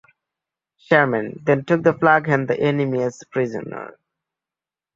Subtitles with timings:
[0.77, 3.99] Sherman then took the flag and the enemy as prisoner.